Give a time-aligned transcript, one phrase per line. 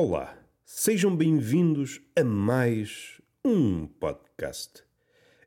[0.00, 4.84] Olá, sejam bem-vindos a mais um podcast.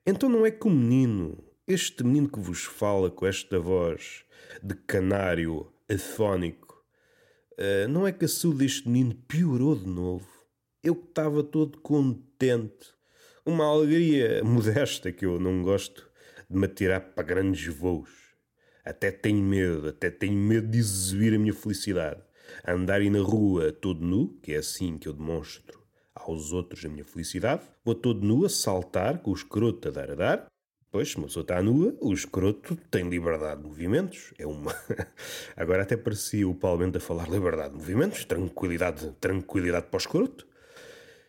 [0.06, 4.26] Então não é que o menino, este menino que vos fala com esta voz
[4.62, 6.84] de canário afónico,
[7.54, 10.28] uh, não é que a saúde deste menino piorou de novo?
[10.84, 12.94] Eu que estava todo contente,
[13.46, 16.06] uma alegria modesta que eu não gosto
[16.50, 18.10] de me atirar para grandes voos.
[18.84, 22.22] Até tenho medo, até tenho medo de exibir a minha felicidade
[22.68, 25.82] andarem na rua todo nu, que é assim que eu demonstro
[26.16, 30.12] aos outros a minha felicidade, vou todo nu a saltar com o escroto a dar
[30.12, 30.52] a dar.
[30.92, 34.34] Pois, se uma pessoa está nua, o escroto tem liberdade de movimentos.
[34.38, 34.76] É uma.
[35.56, 40.02] Agora até parecia o Paulo Bento a falar liberdade de movimentos, tranquilidade, tranquilidade para o
[40.02, 40.46] escroto.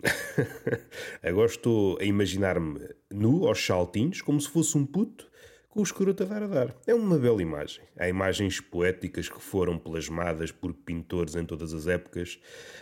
[1.23, 5.31] Agora estou a imaginar-me nu aos saltinhos, como se fosse um puto,
[5.73, 6.77] com o escroto a dar a dar.
[6.87, 7.83] É uma bela imagem.
[7.99, 12.39] Há imagens poéticas que foram plasmadas por pintores em todas as épocas,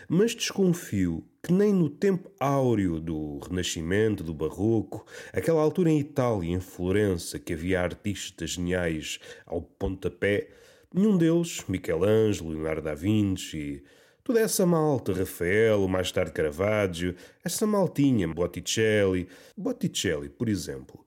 [0.08, 6.52] mas desconfio que nem no tempo áureo do Renascimento, do Barroco, aquela altura em Itália,
[6.52, 10.48] em Florença, que havia artistas geniais ao pontapé,
[10.92, 13.84] nenhum deles, Michelangelo, Leonardo da Vinci,
[14.24, 19.28] toda essa malta, Rafael, mais tarde Caravaggio, essa maltinha, Botticelli.
[19.56, 21.06] Botticelli, por exemplo,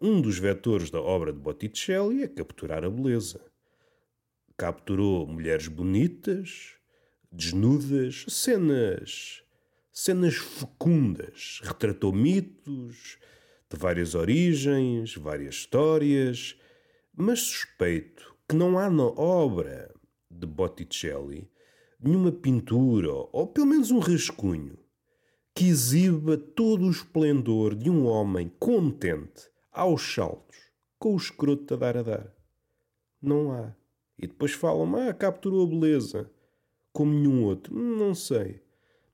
[0.00, 3.44] um dos vetores da obra de Botticelli é capturar a beleza.
[4.56, 6.76] Capturou mulheres bonitas,
[7.30, 9.42] desnudas, cenas.
[9.92, 11.60] cenas fecundas.
[11.62, 13.18] Retratou mitos
[13.70, 16.58] de várias origens, várias histórias.
[17.14, 19.94] Mas suspeito que não há na obra
[20.30, 21.50] de Botticelli
[22.02, 24.78] nenhuma pintura, ou pelo menos um rascunho,
[25.54, 30.56] que exiba todo o esplendor de um homem contente aos saltos,
[30.98, 32.34] com o escroto a dar a dar.
[33.22, 33.74] Não há.
[34.18, 36.30] E depois falam, ah, capturou a beleza.
[36.92, 37.74] Como nenhum outro.
[37.74, 38.60] Não sei.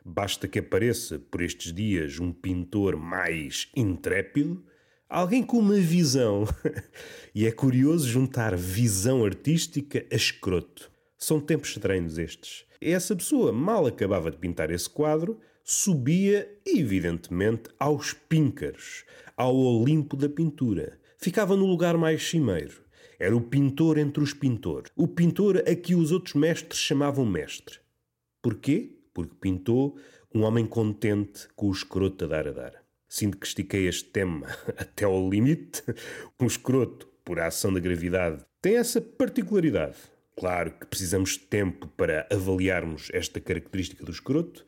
[0.04, 4.64] Basta que apareça por estes dias um pintor mais intrépido,
[5.08, 6.44] alguém com uma visão.
[7.34, 10.90] e é curioso juntar visão artística a escroto.
[11.18, 12.64] São tempos estranhos estes.
[12.80, 19.04] Essa pessoa mal acabava de pintar esse quadro, subia, evidentemente, aos píncaros,
[19.36, 20.96] ao Olimpo da pintura.
[21.18, 22.84] Ficava no lugar mais cimeiro.
[23.18, 24.92] Era o pintor entre os pintores.
[24.94, 27.80] O pintor a que os outros mestres chamavam mestre.
[28.40, 28.96] Porquê?
[29.12, 29.98] Porque pintou
[30.32, 32.84] um homem contente com o escroto a dar a dar.
[33.08, 34.46] Sinto que estiquei este tema
[34.78, 35.82] até ao limite.
[36.40, 39.96] Um escroto, por ação da gravidade, tem essa particularidade.
[40.38, 44.64] Claro que precisamos de tempo para avaliarmos esta característica do escroto,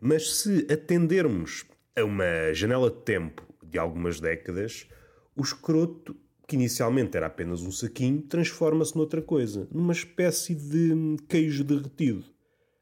[0.00, 1.64] mas se atendermos
[1.96, 4.86] a uma janela de tempo de algumas décadas,
[5.34, 11.64] o escroto, que inicialmente era apenas um saquinho, transforma-se noutra coisa, numa espécie de queijo
[11.64, 12.24] derretido.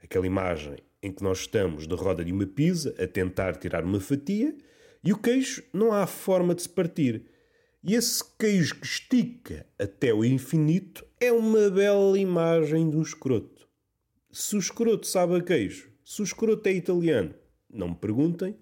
[0.03, 4.01] Aquela imagem em que nós estamos de roda de uma pizza a tentar tirar uma
[4.01, 4.57] fatia
[5.03, 7.27] e o queijo não há forma de se partir.
[7.83, 13.69] E esse queijo que estica até o infinito é uma bela imagem do escroto.
[14.33, 17.35] Se o escroto sabe a queijo, se o escroto é italiano,
[17.71, 18.57] não me perguntem,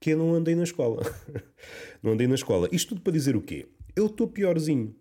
[0.00, 1.02] que eu não andei na escola.
[2.02, 2.68] não andei na escola.
[2.72, 3.66] Isto tudo para dizer o quê?
[3.94, 4.94] Eu estou piorzinho.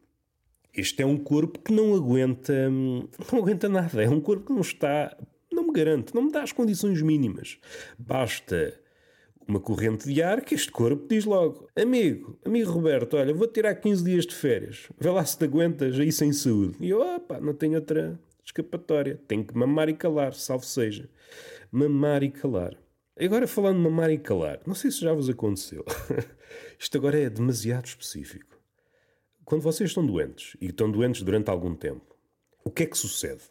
[0.73, 2.69] Este é um corpo que não aguenta.
[2.69, 4.03] Não aguenta nada.
[4.03, 5.15] É um corpo que não está.
[5.51, 7.57] Não me garante, não me dá as condições mínimas.
[7.97, 8.77] Basta
[9.47, 13.75] uma corrente de ar que este corpo diz logo: Amigo, amigo Roberto, olha, vou tirar
[13.75, 14.89] 15 dias de férias.
[14.99, 16.75] Vê lá se te aguentas aí sem saúde.
[16.81, 19.19] E eu, opa, não tenho outra escapatória.
[19.27, 21.09] Tenho que mamar e calar, salvo seja.
[21.75, 22.73] Mamar e calar.
[23.19, 25.83] Agora falando de mamar e calar, não sei se já vos aconteceu.
[26.79, 28.57] Isto agora é demasiado específico.
[29.43, 32.15] Quando vocês estão doentes e estão doentes durante algum tempo,
[32.63, 33.43] o que é que sucede?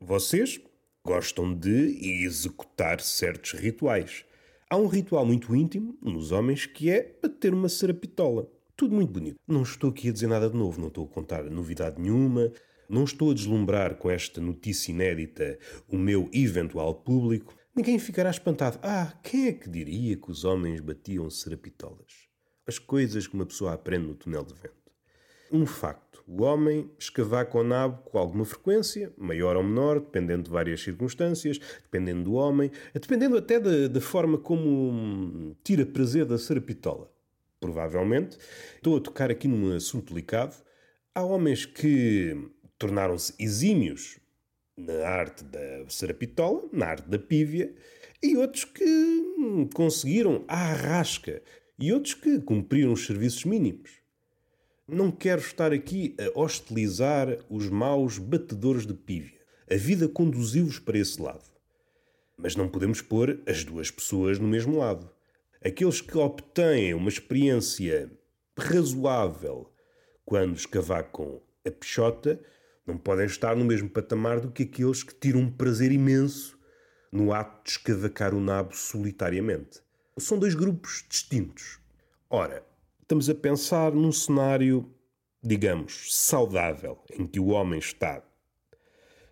[0.00, 0.58] Vocês
[1.04, 4.24] gostam de executar certos rituais.
[4.70, 8.50] Há um ritual muito íntimo nos homens que é bater uma serapitola.
[8.74, 9.36] Tudo muito bonito.
[9.46, 12.50] Não estou aqui a dizer nada de novo, não estou a contar novidade nenhuma,
[12.88, 17.54] não estou a deslumbrar com esta notícia inédita o meu eventual público.
[17.74, 18.78] Ninguém ficará espantado.
[18.82, 22.28] Ah, quem é que diria que os homens batiam serapitolas?
[22.66, 24.74] As coisas que uma pessoa aprende no túnel de vento.
[25.50, 30.44] Um facto: o homem escavar com o nabo com alguma frequência, maior ou menor, dependendo
[30.44, 36.36] de várias circunstâncias, dependendo do homem, dependendo até da, da forma como tira prazer da
[36.36, 37.10] serapitola.
[37.60, 38.38] Provavelmente,
[38.76, 40.54] estou a tocar aqui num assunto delicado.
[41.14, 42.36] Há homens que
[42.78, 44.18] tornaram-se exímios
[44.76, 47.74] na arte da serapitola, na arte da pívia,
[48.22, 51.42] e outros que hum, conseguiram a arrasca,
[51.78, 53.90] e outros que cumpriram os serviços mínimos.
[54.86, 59.38] Não quero estar aqui a hostilizar os maus batedores de pívia.
[59.70, 61.44] A vida conduziu-os para esse lado.
[62.36, 65.10] Mas não podemos pôr as duas pessoas no mesmo lado.
[65.62, 68.10] Aqueles que obtêm uma experiência
[68.56, 69.70] razoável
[70.24, 72.40] quando escavacam a peixota
[72.88, 76.58] não podem estar no mesmo patamar do que aqueles que tiram um prazer imenso
[77.12, 79.82] no ato de escavacar o nabo solitariamente.
[80.18, 81.78] São dois grupos distintos.
[82.30, 82.64] Ora,
[83.02, 84.90] estamos a pensar num cenário,
[85.42, 88.22] digamos, saudável, em que o homem está.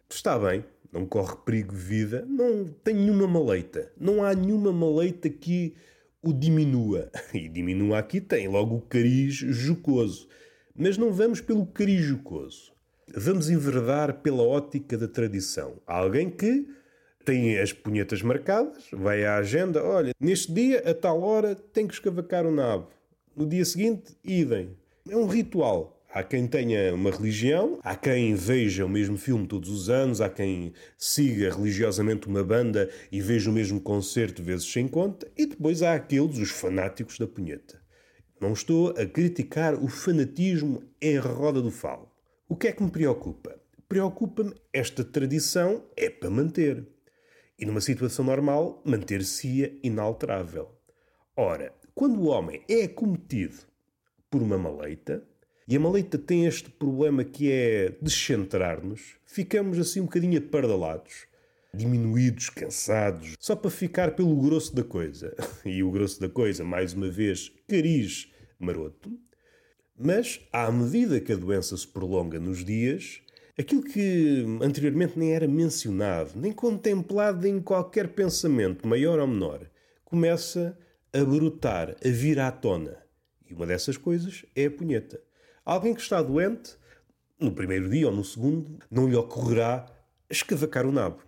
[0.09, 0.63] Está bem,
[0.93, 3.91] não corre perigo de vida, não tem nenhuma maleita.
[3.99, 5.75] Não há nenhuma maleita que
[6.23, 7.11] o diminua.
[7.33, 10.29] E diminua aqui tem logo o cariz jocoso.
[10.75, 12.76] Mas não vamos pelo cariz jocoso.
[13.15, 15.75] Vamos enverdar pela ótica da tradição.
[15.87, 16.67] Há alguém que
[17.25, 21.95] tem as punhetas marcadas, vai à agenda, olha, neste dia, a tal hora, tem que
[21.95, 22.89] escavacar o nabo.
[23.35, 24.77] No dia seguinte, idem.
[25.09, 26.05] É um ritual.
[26.13, 30.29] Há quem tenha uma religião, há quem veja o mesmo filme todos os anos, há
[30.29, 35.83] quem siga religiosamente uma banda e veja o mesmo concerto vezes sem conta, e depois
[35.83, 37.81] há aqueles, os fanáticos da punheta.
[38.41, 42.16] Não estou a criticar o fanatismo em roda do falo.
[42.49, 43.59] O que é que me preocupa?
[43.89, 46.87] Preocupa-me esta tradição é para manter.
[47.59, 50.71] E numa situação normal, manter-se-ia inalterável.
[51.37, 53.57] Ora, quando o homem é acometido
[54.31, 55.27] por uma maleita,
[55.67, 61.27] e a maleita tem este problema que é descentrar-nos, ficamos assim um bocadinho apardalados,
[61.75, 65.35] diminuídos, cansados, só para ficar pelo grosso da coisa.
[65.67, 69.19] E o grosso da coisa, mais uma vez, cariz maroto,
[69.99, 73.23] mas, à medida que a doença se prolonga nos dias,
[73.59, 79.71] aquilo que anteriormente nem era mencionado, nem contemplado em qualquer pensamento, maior ou menor,
[80.05, 80.79] começa
[81.13, 82.97] a brotar, a vir à tona.
[83.49, 85.21] E uma dessas coisas é a punheta.
[85.65, 86.77] Alguém que está doente,
[87.41, 89.87] no primeiro dia ou no segundo, não lhe ocorrerá
[90.29, 91.23] escavacar o nabo.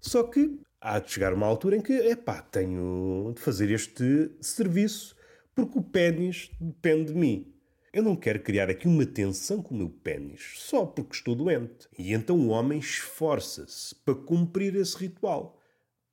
[0.00, 5.16] Só que há de chegar uma altura em que, epá, tenho de fazer este serviço
[5.54, 7.52] porque o pênis depende de mim.
[7.92, 11.88] Eu não quero criar aqui uma tensão com o meu pênis só porque estou doente.
[11.98, 15.60] E então o homem esforça-se para cumprir esse ritual,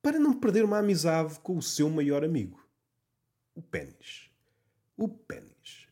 [0.02, 2.60] para não perder uma amizade com o seu maior amigo.
[3.54, 4.28] O pênis.
[4.96, 5.86] O pênis.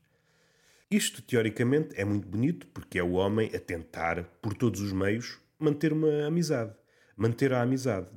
[0.91, 5.39] Isto, teoricamente, é muito bonito porque é o homem a tentar, por todos os meios,
[5.57, 6.75] manter uma amizade.
[7.17, 8.09] Manter a amizade.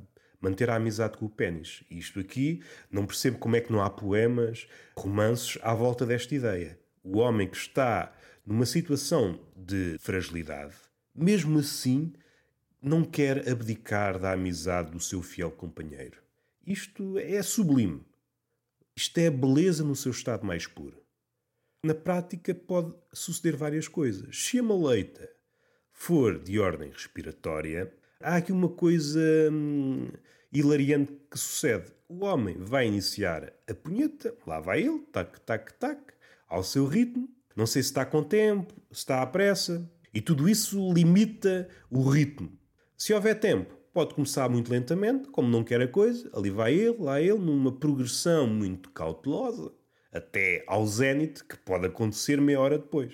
[0.42, 1.83] Manter a amizade com o pênis.
[1.92, 4.68] Isto aqui, não percebo como é que não há poemas,
[4.98, 8.13] romances à volta desta ideia o homem que está
[8.46, 10.75] numa situação de fragilidade,
[11.13, 12.13] mesmo assim
[12.81, 16.22] não quer abdicar da amizade do seu fiel companheiro.
[16.66, 18.04] Isto é sublime.
[18.96, 21.01] Isto é a beleza no seu estado mais puro.
[21.84, 24.45] Na prática pode suceder várias coisas.
[24.45, 25.30] Se a maleita
[25.92, 29.19] for de ordem respiratória, há aqui uma coisa
[29.52, 30.10] hum,
[30.52, 31.92] hilariante que sucede.
[32.07, 36.13] O homem vai iniciar a punheta, lá vai ele, tac, tac, tac,
[36.50, 37.30] ao seu ritmo.
[37.56, 39.90] Não sei se está com tempo, se está à pressa.
[40.13, 42.51] E tudo isso limita o ritmo.
[42.98, 46.97] Se houver tempo, pode começar muito lentamente, como não quer a coisa, ali vai ele,
[47.00, 49.71] lá ele, numa progressão muito cautelosa,
[50.12, 53.14] até ao zénite, que pode acontecer meia hora depois.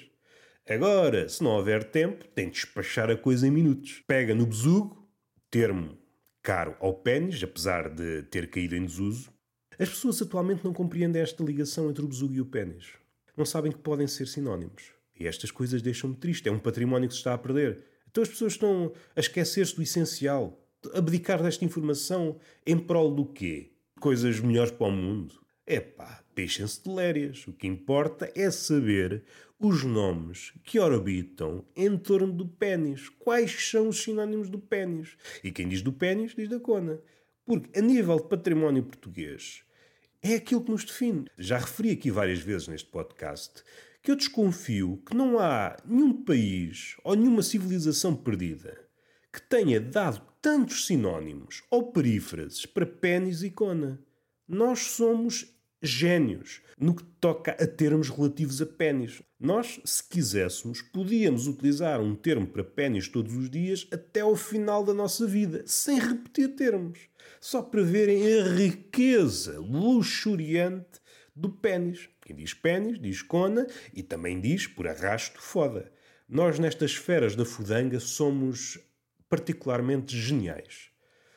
[0.67, 4.01] Agora, se não houver tempo, tem de despachar a coisa em minutos.
[4.07, 5.07] Pega no besugo,
[5.51, 5.97] termo
[6.41, 9.31] caro ao pênis, apesar de ter caído em desuso.
[9.77, 12.93] As pessoas atualmente não compreendem esta ligação entre o besugo e o pênis
[13.35, 14.93] não sabem que podem ser sinónimos.
[15.19, 16.47] E estas coisas deixam-me triste.
[16.47, 17.83] É um património que se está a perder.
[18.09, 20.59] Então as pessoas estão a esquecer-se do essencial,
[20.93, 23.71] abdicar desta informação em prol do quê?
[23.99, 25.35] Coisas melhores para o mundo?
[25.65, 27.47] Epá, deixem-se de lérias.
[27.47, 29.23] O que importa é saber
[29.59, 33.09] os nomes que orbitam em torno do pênis.
[33.09, 35.17] Quais são os sinónimos do pênis?
[35.43, 36.99] E quem diz do pênis, diz da cona.
[37.45, 39.63] Porque, a nível de património português,
[40.31, 41.25] é aquilo que nos define.
[41.37, 43.63] Já referi aqui várias vezes neste podcast
[44.01, 48.75] que eu desconfio que não há nenhum país ou nenhuma civilização perdida
[49.31, 53.99] que tenha dado tantos sinónimos ou perífrases para pênis e cona.
[54.47, 59.21] Nós somos génios no que toca a termos relativos a pênis.
[59.39, 64.83] Nós, se quiséssemos, podíamos utilizar um termo para pênis todos os dias até ao final
[64.83, 66.99] da nossa vida, sem repetir termos,
[67.45, 70.99] só para verem a riqueza luxuriante
[71.35, 72.09] do pênis.
[72.21, 75.91] Quem diz pênis, diz cona e também diz, por arrasto, foda.
[76.27, 78.79] Nós, nestas esferas da fudanga, somos
[79.29, 80.89] particularmente geniais.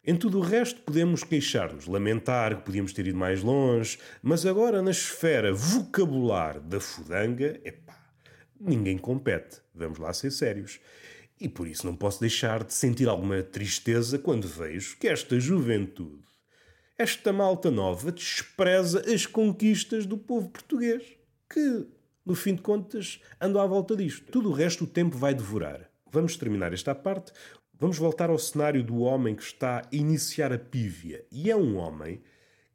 [0.03, 4.81] Em tudo o resto podemos queixar-nos, lamentar que podíamos ter ido mais longe, mas agora
[4.81, 8.11] na esfera vocabular da fudanga, epá,
[8.59, 9.61] ninguém compete.
[9.75, 10.81] Vamos lá ser sérios.
[11.41, 16.25] E por isso não posso deixar de sentir alguma tristeza quando vejo que esta juventude
[16.97, 21.05] Esta malta nova despreza as conquistas do povo português,
[21.49, 21.87] que,
[22.27, 24.33] no fim de contas, andam à volta disto.
[24.33, 25.89] Tudo o resto o tempo vai devorar.
[26.11, 27.33] Vamos terminar esta parte.
[27.79, 31.25] Vamos voltar ao cenário do homem que está a iniciar a pívia.
[31.31, 32.21] E é um homem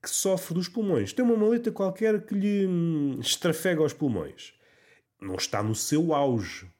[0.01, 1.11] que sofre dos pulmões.
[1.11, 4.53] Tem uma maleta qualquer que lhe hum, estrafega os pulmões.
[5.21, 6.71] Não está no seu auge.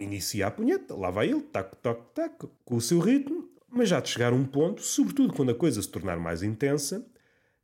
[0.00, 4.00] Inicia a punheta, lá vai ele, tac, tac, tac, com o seu ritmo, mas já
[4.00, 7.04] de chegar a um ponto, sobretudo quando a coisa se tornar mais intensa,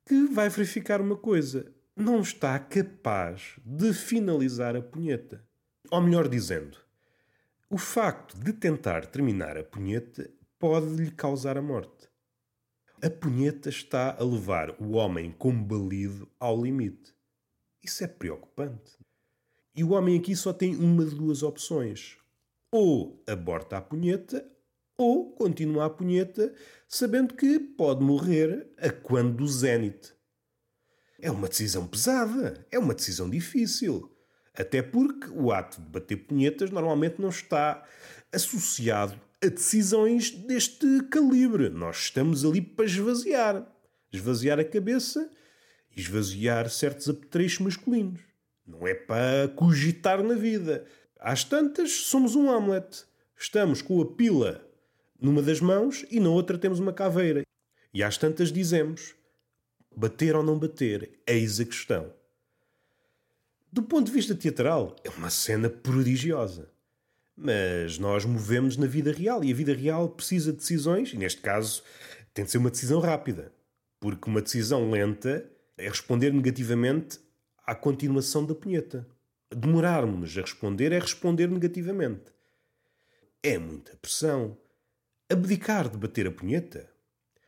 [0.04, 5.44] que vai verificar uma coisa: não está capaz de finalizar a punheta.
[5.90, 6.78] Ou melhor dizendo,
[7.70, 12.08] o facto de tentar terminar a punheta pode lhe causar a morte.
[13.02, 17.14] A punheta está a levar o homem combalido ao limite.
[17.82, 18.96] Isso é preocupante.
[19.76, 22.16] E o homem aqui só tem uma de duas opções.
[22.76, 24.44] Ou aborta a punheta,
[24.98, 26.52] ou continua a punheta,
[26.88, 30.12] sabendo que pode morrer a quando do zénite.
[31.20, 34.12] É uma decisão pesada, é uma decisão difícil.
[34.52, 37.86] Até porque o ato de bater punhetas normalmente não está
[38.32, 41.68] associado a decisões deste calibre.
[41.68, 43.72] Nós estamos ali para esvaziar.
[44.12, 45.30] Esvaziar a cabeça
[45.96, 48.20] e esvaziar certos apetrechos masculinos.
[48.66, 50.84] Não é para cogitar na vida.
[51.26, 53.06] Às tantas, somos um Hamlet.
[53.34, 54.62] Estamos com a pila
[55.18, 57.46] numa das mãos e na outra temos uma caveira.
[57.94, 59.14] E às tantas dizemos:
[59.96, 62.12] bater ou não bater, eis a questão.
[63.72, 66.70] Do ponto de vista teatral, é uma cena prodigiosa.
[67.34, 71.40] Mas nós movemos na vida real e a vida real precisa de decisões, e neste
[71.40, 71.82] caso
[72.34, 73.50] tem de ser uma decisão rápida.
[73.98, 77.18] Porque uma decisão lenta é responder negativamente
[77.66, 79.08] à continuação da punheta.
[79.54, 82.32] Demorarmos a responder é responder negativamente.
[83.42, 84.56] É muita pressão.
[85.30, 86.90] Abdicar de bater a punheta,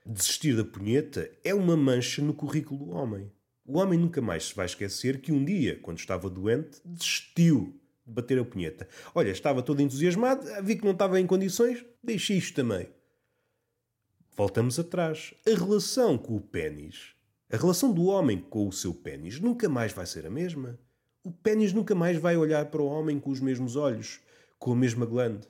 [0.04, 3.30] desistir da punheta, é uma mancha no currículo do homem.
[3.64, 8.12] O homem nunca mais se vai esquecer que um dia, quando estava doente, desistiu de
[8.12, 8.88] bater a punheta.
[9.14, 12.88] Olha, estava todo entusiasmado, vi que não estava em condições, deixei isto também.
[14.36, 15.34] Voltamos atrás.
[15.44, 17.14] A relação com o pênis,
[17.50, 20.78] a relação do homem com o seu pênis, nunca mais vai ser a mesma.
[21.26, 24.20] O pênis nunca mais vai olhar para o homem com os mesmos olhos,
[24.60, 25.48] com a mesma glande.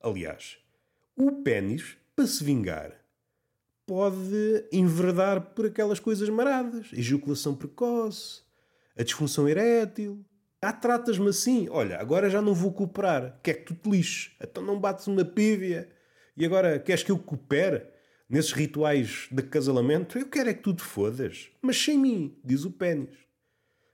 [0.00, 0.56] Aliás,
[1.14, 2.98] o pênis, para se vingar,
[3.86, 6.88] pode enverdar por aquelas coisas maradas.
[6.94, 8.40] Ejaculação precoce,
[8.96, 10.24] a disfunção erétil.
[10.62, 11.68] Ah, tratas-me assim.
[11.68, 13.38] Olha, agora já não vou cooperar.
[13.42, 14.34] Quer que tu te lixes.
[14.40, 15.90] Então não bates uma pívia.
[16.34, 17.82] E agora queres que eu coopere
[18.30, 20.18] nesses rituais de casalamento?
[20.18, 21.50] Eu quero é que tu te fodas.
[21.60, 23.22] Mas sem mim, diz o pênis.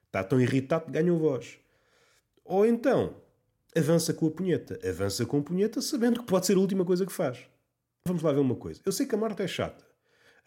[0.08, 1.58] Está tão irritado que ganha voz.
[2.44, 3.14] Ou então,
[3.76, 4.78] avança com a punheta.
[4.88, 7.38] Avança com a punheta sabendo que pode ser a última coisa que faz.
[8.06, 8.80] Vamos lá ver uma coisa.
[8.84, 9.86] Eu sei que a morte é chata.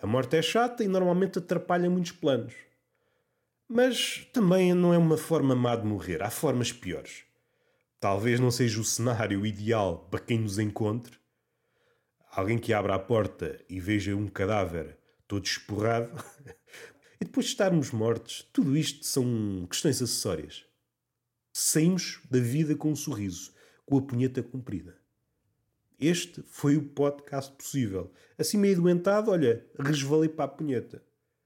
[0.02, 2.56] A morte é chata e normalmente atrapalha muitos planos.
[3.70, 6.24] Mas também não é uma forma má de morrer.
[6.24, 7.24] Há formas piores.
[8.00, 11.20] Talvez não seja o cenário ideal para quem nos encontre.
[12.32, 16.12] Alguém que abra a porta e veja um cadáver todo esporrado.
[17.22, 20.66] e depois de estarmos mortos, tudo isto são questões acessórias.
[21.54, 23.54] Saímos da vida com um sorriso,
[23.86, 24.98] com a punheta comprida.
[26.00, 28.12] Este foi o podcast possível.
[28.40, 31.04] Assim meio doentado, olha, resvalei para a punheta.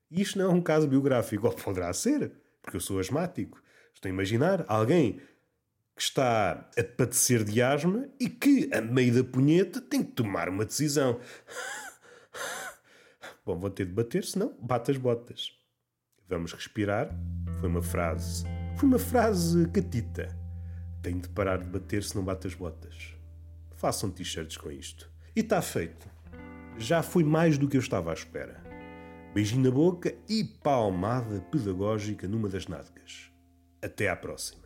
[0.09, 3.61] E isto não é um caso biográfico, ou poderá ser, porque eu sou asmático.
[3.93, 5.19] Estou a imaginar alguém
[5.93, 10.47] que está a padecer de asma e que, a meio da punheta, tem que tomar
[10.47, 11.19] uma decisão.
[13.45, 15.64] Bom, vou ter de bater, senão bate as botas.
[16.27, 17.09] Vamos respirar.
[17.59, 18.45] Foi uma frase.
[18.77, 20.35] Foi uma frase catita.
[21.01, 23.13] Tenho de parar de bater se não bate as botas.
[23.75, 25.09] Façam t-shirts com isto.
[25.35, 26.09] E está feito.
[26.79, 28.59] Já foi mais do que eu estava à espera.
[29.35, 33.31] Beijinho na boca e palmada pedagógica numa das nádegas.
[33.79, 34.64] Até à próxima.